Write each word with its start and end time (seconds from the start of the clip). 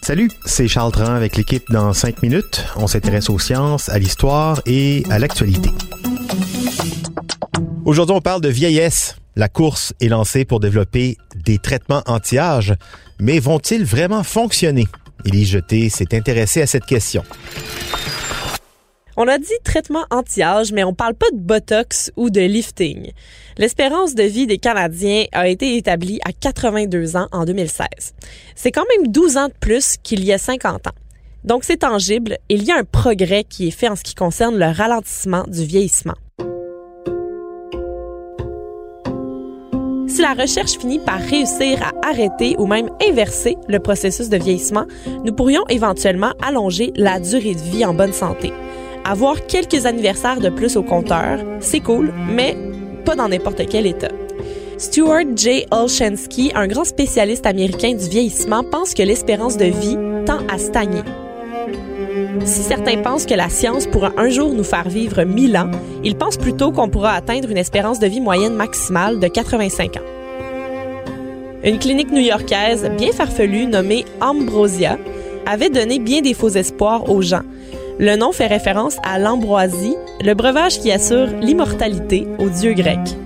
Salut, 0.00 0.30
c'est 0.46 0.68
Charles 0.68 0.92
Tran 0.92 1.12
avec 1.12 1.36
l'équipe 1.36 1.70
dans 1.70 1.92
5 1.92 2.22
minutes. 2.22 2.64
On 2.76 2.86
s'intéresse 2.86 3.28
aux 3.28 3.38
sciences, 3.38 3.90
à 3.90 3.98
l'histoire 3.98 4.62
et 4.64 5.02
à 5.10 5.18
l'actualité. 5.18 5.68
Aujourd'hui, 7.84 8.16
on 8.16 8.22
parle 8.22 8.40
de 8.40 8.48
vieillesse. 8.48 9.16
La 9.36 9.50
course 9.50 9.92
est 10.00 10.08
lancée 10.08 10.46
pour 10.46 10.60
développer 10.60 11.18
des 11.34 11.58
traitements 11.58 12.02
anti-âge, 12.06 12.74
mais 13.20 13.38
vont-ils 13.38 13.84
vraiment 13.84 14.22
fonctionner? 14.22 14.88
Élie 15.26 15.44
Jeté 15.44 15.90
s'est 15.90 16.14
intéressé 16.14 16.62
à 16.62 16.66
cette 16.66 16.86
question. 16.86 17.22
On 19.18 19.28
a 19.28 19.38
dit 19.38 19.46
traitement 19.64 20.04
anti-âge, 20.10 20.72
mais 20.72 20.84
on 20.84 20.92
parle 20.92 21.14
pas 21.14 21.30
de 21.32 21.38
botox 21.38 22.12
ou 22.16 22.28
de 22.28 22.42
lifting. 22.42 23.12
L'espérance 23.56 24.14
de 24.14 24.24
vie 24.24 24.46
des 24.46 24.58
Canadiens 24.58 25.24
a 25.32 25.48
été 25.48 25.78
établie 25.78 26.20
à 26.26 26.32
82 26.32 27.16
ans 27.16 27.26
en 27.32 27.46
2016. 27.46 27.86
C'est 28.54 28.72
quand 28.72 28.84
même 28.94 29.10
12 29.10 29.38
ans 29.38 29.48
de 29.48 29.54
plus 29.58 29.96
qu'il 30.02 30.22
y 30.22 30.34
a 30.34 30.38
50 30.38 30.88
ans. 30.88 30.94
Donc 31.44 31.64
c'est 31.64 31.78
tangible, 31.78 32.36
il 32.50 32.64
y 32.64 32.72
a 32.72 32.76
un 32.76 32.84
progrès 32.84 33.44
qui 33.44 33.68
est 33.68 33.70
fait 33.70 33.88
en 33.88 33.96
ce 33.96 34.02
qui 34.02 34.14
concerne 34.14 34.58
le 34.58 34.66
ralentissement 34.66 35.44
du 35.44 35.64
vieillissement. 35.64 36.16
Si 40.08 40.20
la 40.20 40.34
recherche 40.34 40.78
finit 40.78 40.98
par 40.98 41.20
réussir 41.20 41.82
à 41.82 42.08
arrêter 42.08 42.56
ou 42.58 42.66
même 42.66 42.90
inverser 43.08 43.56
le 43.68 43.78
processus 43.78 44.28
de 44.28 44.36
vieillissement, 44.36 44.84
nous 45.24 45.32
pourrions 45.32 45.66
éventuellement 45.68 46.32
allonger 46.42 46.92
la 46.96 47.18
durée 47.18 47.54
de 47.54 47.60
vie 47.60 47.84
en 47.84 47.94
bonne 47.94 48.12
santé. 48.12 48.52
Avoir 49.08 49.46
quelques 49.46 49.86
anniversaires 49.86 50.40
de 50.40 50.48
plus 50.48 50.76
au 50.76 50.82
compteur, 50.82 51.38
c'est 51.60 51.78
cool, 51.78 52.12
mais 52.28 52.56
pas 53.04 53.14
dans 53.14 53.28
n'importe 53.28 53.62
quel 53.70 53.86
état. 53.86 54.08
Stuart 54.78 55.36
J. 55.36 55.64
Olszewski, 55.70 56.50
un 56.56 56.66
grand 56.66 56.82
spécialiste 56.82 57.46
américain 57.46 57.94
du 57.94 58.08
vieillissement, 58.08 58.64
pense 58.64 58.94
que 58.94 59.04
l'espérance 59.04 59.56
de 59.56 59.66
vie 59.66 59.96
tend 60.26 60.40
à 60.52 60.58
stagner. 60.58 61.02
Si 62.44 62.62
certains 62.62 62.96
pensent 62.96 63.26
que 63.26 63.34
la 63.34 63.48
science 63.48 63.86
pourra 63.86 64.10
un 64.16 64.28
jour 64.28 64.52
nous 64.52 64.64
faire 64.64 64.88
vivre 64.88 65.22
1000 65.22 65.56
ans, 65.56 65.70
il 66.02 66.16
pense 66.16 66.36
plutôt 66.36 66.72
qu'on 66.72 66.88
pourra 66.88 67.12
atteindre 67.12 67.48
une 67.48 67.58
espérance 67.58 68.00
de 68.00 68.08
vie 68.08 68.20
moyenne 68.20 68.54
maximale 68.54 69.20
de 69.20 69.28
85 69.28 69.98
ans. 69.98 70.00
Une 71.62 71.78
clinique 71.78 72.10
new-yorkaise 72.10 72.90
bien 72.98 73.12
farfelue 73.12 73.66
nommée 73.66 74.04
Ambrosia 74.20 74.98
avait 75.46 75.70
donné 75.70 76.00
bien 76.00 76.22
des 76.22 76.34
faux 76.34 76.48
espoirs 76.48 77.08
aux 77.08 77.22
gens, 77.22 77.42
le 77.98 78.16
nom 78.16 78.32
fait 78.32 78.46
référence 78.46 78.96
à 79.02 79.18
l'ambroisie, 79.18 79.96
le 80.22 80.34
breuvage 80.34 80.80
qui 80.80 80.92
assure 80.92 81.28
l'immortalité 81.40 82.26
aux 82.38 82.48
dieux 82.48 82.74
grecs. 82.74 83.16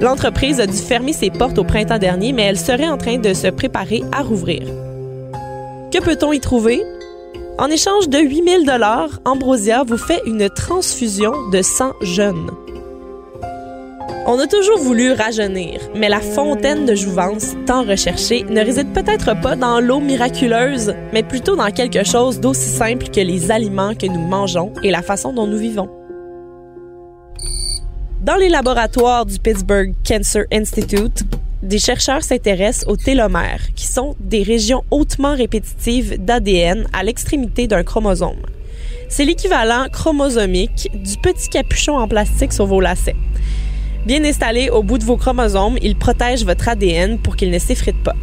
L'entreprise 0.00 0.60
a 0.60 0.66
dû 0.66 0.76
fermer 0.76 1.12
ses 1.12 1.30
portes 1.30 1.58
au 1.58 1.64
printemps 1.64 1.98
dernier, 1.98 2.32
mais 2.32 2.42
elle 2.44 2.58
serait 2.58 2.88
en 2.88 2.96
train 2.96 3.18
de 3.18 3.32
se 3.34 3.48
préparer 3.48 4.02
à 4.12 4.22
rouvrir. 4.22 4.62
Que 5.92 6.02
peut-on 6.02 6.32
y 6.32 6.40
trouver? 6.40 6.82
En 7.58 7.68
échange 7.68 8.08
de 8.08 8.18
8000 8.18 8.66
dollars, 8.66 9.20
Ambrosia 9.24 9.84
vous 9.86 9.98
fait 9.98 10.20
une 10.26 10.48
transfusion 10.50 11.32
de 11.52 11.62
sang 11.62 11.92
jeune. 12.02 12.50
On 14.26 14.38
a 14.38 14.46
toujours 14.46 14.78
voulu 14.78 15.12
rajeunir, 15.12 15.80
mais 15.94 16.08
la 16.08 16.20
fontaine 16.20 16.86
de 16.86 16.94
jouvence 16.94 17.54
tant 17.66 17.84
recherchée 17.84 18.42
ne 18.44 18.60
réside 18.60 18.90
peut-être 18.94 19.38
pas 19.42 19.54
dans 19.54 19.80
l'eau 19.80 20.00
miraculeuse, 20.00 20.94
mais 21.12 21.22
plutôt 21.22 21.56
dans 21.56 21.70
quelque 21.70 22.04
chose 22.04 22.40
d'aussi 22.40 22.70
simple 22.70 23.08
que 23.10 23.20
les 23.20 23.50
aliments 23.50 23.94
que 23.94 24.06
nous 24.06 24.26
mangeons 24.26 24.72
et 24.82 24.90
la 24.90 25.02
façon 25.02 25.34
dont 25.34 25.46
nous 25.46 25.58
vivons. 25.58 25.90
Dans 28.22 28.36
les 28.36 28.48
laboratoires 28.48 29.26
du 29.26 29.38
Pittsburgh 29.38 29.92
Cancer 30.08 30.44
Institute, 30.50 31.24
des 31.62 31.78
chercheurs 31.78 32.22
s'intéressent 32.22 32.88
aux 32.88 32.96
télomères, 32.96 33.74
qui 33.76 33.86
sont 33.86 34.16
des 34.20 34.42
régions 34.42 34.84
hautement 34.90 35.34
répétitives 35.34 36.16
d'ADN 36.18 36.86
à 36.94 37.02
l'extrémité 37.02 37.66
d'un 37.66 37.82
chromosome. 37.82 38.40
C'est 39.10 39.26
l'équivalent 39.26 39.86
chromosomique 39.92 40.88
du 40.94 41.18
petit 41.18 41.50
capuchon 41.50 41.98
en 41.98 42.08
plastique 42.08 42.54
sur 42.54 42.64
vos 42.64 42.80
lacets. 42.80 43.16
Bien 44.06 44.22
installé 44.22 44.68
au 44.68 44.82
bout 44.82 44.98
de 44.98 45.04
vos 45.04 45.16
chromosomes, 45.16 45.78
il 45.80 45.96
protège 45.96 46.44
votre 46.44 46.68
ADN 46.68 47.16
pour 47.18 47.36
qu'il 47.36 47.50
ne 47.50 47.58
s'effrite 47.58 47.96
pas. 48.02 48.14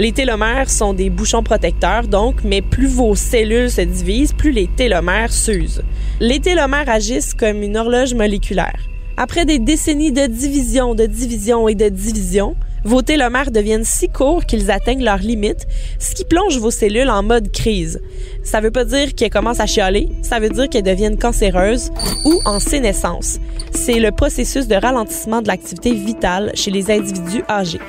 Les 0.00 0.10
télomères 0.10 0.68
sont 0.68 0.94
des 0.94 1.10
bouchons 1.10 1.44
protecteurs, 1.44 2.08
donc, 2.08 2.42
mais 2.42 2.60
plus 2.60 2.88
vos 2.88 3.14
cellules 3.14 3.70
se 3.70 3.82
divisent, 3.82 4.32
plus 4.32 4.50
les 4.50 4.66
télomères 4.66 5.32
s'usent. 5.32 5.82
Les 6.18 6.40
télomères 6.40 6.88
agissent 6.88 7.34
comme 7.34 7.62
une 7.62 7.76
horloge 7.76 8.14
moléculaire. 8.14 8.80
Après 9.16 9.44
des 9.44 9.60
décennies 9.60 10.10
de 10.10 10.26
division, 10.26 10.96
de 10.96 11.06
division 11.06 11.68
et 11.68 11.76
de 11.76 11.88
division, 11.88 12.56
vos 12.84 13.02
télomères 13.02 13.50
deviennent 13.50 13.84
si 13.84 14.08
courts 14.08 14.44
qu'ils 14.46 14.70
atteignent 14.70 15.04
leurs 15.04 15.18
limites, 15.18 15.66
ce 15.98 16.14
qui 16.14 16.24
plonge 16.24 16.58
vos 16.58 16.70
cellules 16.70 17.10
en 17.10 17.22
mode 17.22 17.50
crise. 17.52 18.00
Ça 18.42 18.60
veut 18.60 18.70
pas 18.70 18.84
dire 18.84 19.14
qu'elles 19.14 19.30
commencent 19.30 19.60
à 19.60 19.66
chialer, 19.66 20.08
ça 20.22 20.40
veut 20.40 20.48
dire 20.48 20.68
qu'elles 20.68 20.82
deviennent 20.82 21.18
cancéreuses 21.18 21.90
ou 22.24 22.40
en 22.44 22.58
sénescence. 22.58 23.38
C'est 23.72 24.00
le 24.00 24.10
processus 24.10 24.66
de 24.66 24.74
ralentissement 24.74 25.42
de 25.42 25.48
l'activité 25.48 25.92
vitale 25.92 26.52
chez 26.54 26.70
les 26.70 26.90
individus 26.90 27.44
âgés. 27.48 27.80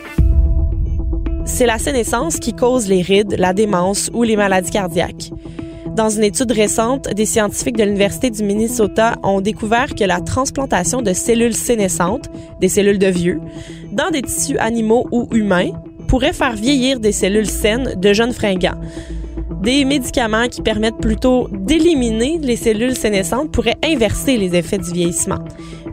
C'est 1.46 1.66
la 1.66 1.80
sénescence 1.80 2.38
qui 2.38 2.54
cause 2.54 2.88
les 2.88 3.02
rides, 3.02 3.36
la 3.38 3.54
démence 3.54 4.10
ou 4.14 4.24
les 4.24 4.36
maladies 4.36 4.72
cardiaques. 4.72 5.32
Dans 5.96 6.10
une 6.10 6.24
étude 6.24 6.54
récente, 6.54 7.10
des 7.14 7.26
scientifiques 7.26 7.76
de 7.76 7.84
l'Université 7.84 8.30
du 8.30 8.44
Minnesota 8.44 9.16
ont 9.24 9.42
découvert 9.42 9.94
que 9.94 10.06
la 10.06 10.22
transplantation 10.22 11.02
de 11.02 11.12
cellules 11.12 11.54
sénescentes, 11.54 12.30
des 12.62 12.70
cellules 12.70 12.98
de 12.98 13.08
vieux, 13.08 13.42
dans 13.92 14.10
des 14.10 14.22
tissus 14.22 14.58
animaux 14.58 15.06
ou 15.12 15.28
humains 15.34 15.72
pourrait 16.08 16.32
faire 16.32 16.56
vieillir 16.56 17.02
des 17.02 17.12
cellules 17.12 17.50
saines 17.50 17.96
de 17.98 18.14
jeunes 18.14 18.32
fringants. 18.32 18.80
Des 19.62 19.84
médicaments 19.84 20.48
qui 20.48 20.62
permettent 20.62 21.02
plutôt 21.02 21.50
d'éliminer 21.52 22.40
les 22.42 22.56
cellules 22.56 22.96
sénescentes 22.96 23.52
pourraient 23.52 23.78
inverser 23.84 24.38
les 24.38 24.56
effets 24.56 24.78
du 24.78 24.92
vieillissement. 24.92 25.40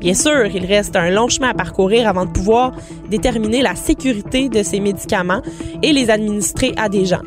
Bien 0.01 0.15
sûr, 0.15 0.47
il 0.47 0.65
reste 0.65 0.95
un 0.95 1.11
long 1.11 1.29
chemin 1.29 1.49
à 1.49 1.55
parcourir 1.55 2.09
avant 2.09 2.25
de 2.25 2.31
pouvoir 2.31 2.73
déterminer 3.11 3.63
la 3.63 3.75
sécurité 3.75 4.49
de 4.49 4.63
ces 4.63 4.79
médicaments 4.79 5.43
et 5.83 5.93
les 5.93 6.09
administrer 6.09 6.73
à 6.77 6.89
des 6.89 7.05
gens. 7.05 7.23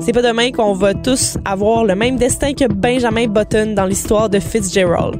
C'est 0.00 0.12
pas 0.12 0.22
demain 0.22 0.50
qu'on 0.50 0.74
va 0.74 0.94
tous 0.94 1.38
avoir 1.44 1.84
le 1.84 1.94
même 1.94 2.16
destin 2.16 2.52
que 2.52 2.70
Benjamin 2.70 3.26
Button 3.26 3.74
dans 3.74 3.86
l'histoire 3.86 4.28
de 4.28 4.38
Fitzgerald. 4.38 5.18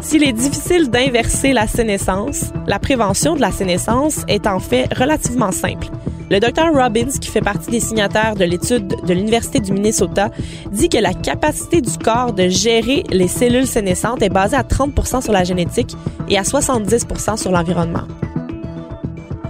S'il 0.00 0.24
est 0.24 0.32
difficile 0.32 0.88
d'inverser 0.88 1.52
la 1.52 1.66
sénescence, 1.66 2.46
la 2.66 2.78
prévention 2.78 3.36
de 3.36 3.40
la 3.40 3.52
sénescence 3.52 4.24
est 4.26 4.46
en 4.46 4.58
fait 4.58 4.92
relativement 4.94 5.52
simple. 5.52 5.88
Le 6.30 6.40
docteur 6.40 6.72
Robbins, 6.74 7.10
qui 7.20 7.28
fait 7.28 7.40
partie 7.40 7.70
des 7.70 7.80
signataires 7.80 8.34
de 8.34 8.44
l'étude 8.44 8.86
de 9.06 9.14
l'Université 9.14 9.60
du 9.60 9.72
Minnesota, 9.72 10.30
dit 10.70 10.88
que 10.88 10.98
la 10.98 11.14
capacité 11.14 11.80
du 11.80 11.96
corps 11.96 12.32
de 12.32 12.48
gérer 12.48 13.04
les 13.10 13.28
cellules 13.28 13.66
sénescentes 13.66 14.22
est 14.22 14.28
basée 14.28 14.56
à 14.56 14.62
30% 14.62 15.22
sur 15.22 15.32
la 15.32 15.44
génétique 15.44 15.94
et 16.28 16.38
à 16.38 16.42
70% 16.42 17.36
sur 17.36 17.50
l'environnement. 17.50 18.04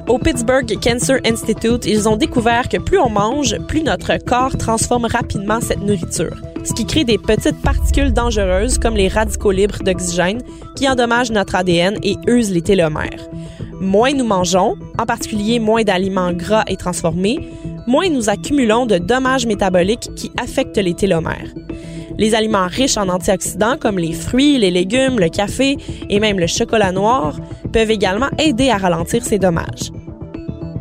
Au 0.09 0.19
Pittsburgh 0.19 0.67
Cancer 0.83 1.19
Institute, 1.27 1.85
ils 1.85 2.09
ont 2.09 2.17
découvert 2.17 2.71
que 2.71 2.79
plus 2.79 2.99
on 2.99 3.11
mange, 3.11 3.59
plus 3.69 3.83
notre 3.83 4.17
corps 4.17 4.57
transforme 4.57 5.05
rapidement 5.05 5.61
cette 5.61 5.83
nourriture, 5.83 6.35
ce 6.65 6.73
qui 6.73 6.87
crée 6.87 7.05
des 7.05 7.19
petites 7.19 7.61
particules 7.61 8.15
dangereuses 8.15 8.79
comme 8.79 8.97
les 8.97 9.09
radicaux 9.09 9.51
libres 9.51 9.83
d'oxygène 9.85 10.41
qui 10.77 10.89
endommagent 10.89 11.31
notre 11.31 11.57
ADN 11.57 11.99
et 12.03 12.17
usent 12.27 12.51
les 12.51 12.63
télomères. 12.63 13.29
Moins 13.83 14.15
nous 14.15 14.25
mangeons, 14.25 14.77
en 14.99 15.05
particulier 15.05 15.59
moins 15.59 15.83
d'aliments 15.83 16.33
gras 16.33 16.65
et 16.69 16.77
transformés, 16.77 17.51
moins 17.87 18.09
nous 18.09 18.31
accumulons 18.31 18.87
de 18.87 18.97
dommages 18.97 19.47
métaboliques 19.47 20.09
qui 20.17 20.33
affectent 20.39 20.79
les 20.79 20.95
télomères. 20.95 21.53
Les 22.17 22.35
aliments 22.35 22.67
riches 22.67 22.97
en 22.97 23.11
antioxydants 23.11 23.77
comme 23.79 23.99
les 23.99 24.13
fruits, 24.13 24.57
les 24.57 24.71
légumes, 24.71 25.21
le 25.21 25.29
café 25.29 25.77
et 26.09 26.19
même 26.19 26.41
le 26.41 26.47
chocolat 26.47 26.93
noir 26.93 27.37
peuvent 27.75 27.91
également 27.91 28.31
aider 28.39 28.71
à 28.71 28.79
ralentir 28.79 29.23
ces 29.23 29.39
dommages. 29.39 29.93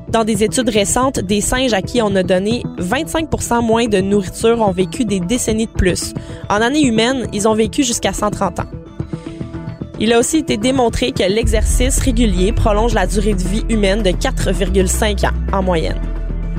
Dans 0.09 0.24
des 0.24 0.44
études 0.44 0.69
récentes, 0.69 1.19
des 1.19 1.42
singes 1.42 1.74
à 1.74 1.81
qui 1.81 2.01
on 2.01 2.15
a 2.15 2.24
donné 2.24 2.63
25% 2.80 3.62
moins 3.62 3.88
de 3.88 4.00
nourriture 4.00 4.62
ont 4.62 4.71
vécu 4.71 5.04
des 5.04 5.19
décennies 5.19 5.65
de 5.65 5.71
plus. 5.71 6.13
En 6.50 6.62
année 6.62 6.86
humaine, 6.86 7.27
ils 7.33 7.48
ont 7.48 7.54
vécu 7.54 7.83
jusqu'à 7.83 8.13
130 8.13 8.62
ans. 8.62 8.69
Il 10.00 10.13
a 10.13 10.19
aussi 10.19 10.38
été 10.38 10.56
démontré 10.56 11.12
que 11.12 11.24
l'exercice 11.24 12.00
régulier 12.00 12.54
prolonge 12.54 12.94
la 12.94 13.06
durée 13.06 13.33
de 13.33 13.42
vie 13.42 13.65
humaine 13.68 14.01
de 14.01 14.12
4,5 14.12 15.25
ans 15.27 15.33
en 15.51 15.62
moyenne. 15.62 16.00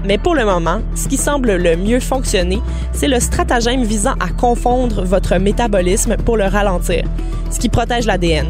Mais 0.04 0.18
pour 0.18 0.34
le 0.34 0.44
moment, 0.44 0.80
ce 0.94 1.08
qui 1.08 1.16
semble 1.16 1.56
le 1.56 1.76
mieux 1.76 2.00
fonctionner, 2.00 2.60
c'est 2.92 3.08
le 3.08 3.18
stratagème 3.18 3.82
visant 3.82 4.14
à 4.20 4.28
confondre 4.28 5.04
votre 5.04 5.36
métabolisme 5.38 6.16
pour 6.18 6.36
le 6.36 6.44
ralentir, 6.44 7.04
ce 7.50 7.58
qui 7.58 7.68
protège 7.68 8.06
l'ADN. 8.06 8.46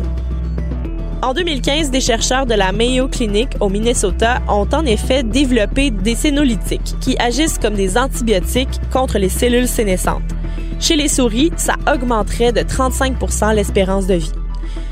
En 1.21 1.35
2015, 1.35 1.91
des 1.91 2.01
chercheurs 2.01 2.47
de 2.47 2.55
la 2.55 2.71
Mayo 2.71 3.09
Clinic 3.09 3.49
au 3.59 3.69
Minnesota 3.69 4.41
ont 4.49 4.69
en 4.73 4.85
effet 4.85 5.25
développé 5.25 5.91
des 5.91 6.15
sénolytiques 6.15 6.95
qui 7.01 7.19
agissent 7.19 7.59
comme 7.59 7.75
des 7.75 7.99
antibiotiques 7.99 8.81
contre 8.93 9.19
les 9.19 9.29
cellules 9.29 9.67
sénescentes. 9.67 10.23
Chez 10.79 10.95
les 10.95 11.09
souris, 11.09 11.51
ça 11.57 11.75
augmenterait 11.93 12.53
de 12.53 12.61
35% 12.61 13.53
l'espérance 13.53 14.07
de 14.07 14.15
vie. 14.15 14.33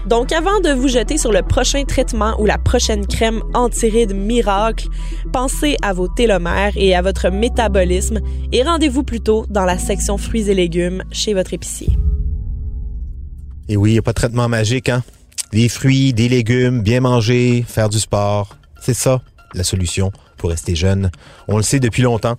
Donc 0.07 0.33
avant 0.33 0.59
de 0.61 0.71
vous 0.71 0.89
jeter 0.89 1.17
sur 1.17 1.31
le 1.31 1.43
prochain 1.43 1.85
traitement 1.85 2.41
ou 2.41 2.47
la 2.47 2.59
prochaine 2.59 3.07
crème 3.07 3.41
anti-rides 3.55 4.15
miracle, 4.15 4.89
pensez 5.33 5.77
à 5.81 5.93
vos 5.93 6.09
télomères 6.09 6.73
et 6.75 6.97
à 6.97 7.03
votre 7.03 7.31
métabolisme 7.31 8.19
et 8.51 8.65
rendez-vous 8.65 9.05
plutôt 9.05 9.47
dans 9.49 9.65
la 9.65 9.79
section 9.79 10.19
fruits 10.19 10.51
et 10.51 10.55
légumes 10.55 11.05
chez 11.13 11.35
votre 11.35 11.55
épicier. 11.55 11.97
Et 13.69 13.77
oui, 13.77 13.91
il 13.91 13.93
n'y 13.95 13.99
a 13.99 14.03
pas 14.03 14.13
de 14.13 14.17
traitement 14.17 14.49
magique, 14.49 14.89
hein? 14.89 15.05
Des 15.57 15.71
fruits, 15.71 16.13
des 16.13 16.29
légumes, 16.29 16.83
bien 16.83 17.01
manger, 17.01 17.65
faire 17.67 17.89
du 17.89 17.99
sport. 17.99 18.59
C'est 18.79 18.93
ça, 18.93 19.23
la 19.55 19.65
solution 19.65 20.13
pour 20.37 20.51
rester 20.51 20.77
jeune. 20.77 21.11
On 21.49 21.57
le 21.57 21.63
sait 21.63 21.81
depuis 21.81 22.03
longtemps. 22.03 22.37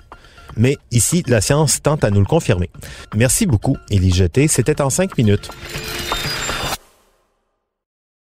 Mais 0.56 0.78
ici, 0.92 1.24
la 1.26 1.42
science 1.42 1.82
tente 1.82 2.04
à 2.04 2.12
nous 2.12 2.20
le 2.20 2.28
confirmer. 2.28 2.70
Merci 3.16 3.48
beaucoup, 3.48 3.76
Élie 3.90 4.14
Jeté. 4.14 4.48
C'était 4.48 4.82
en 4.82 4.92
cinq 4.92 5.18
minutes. 5.18 5.50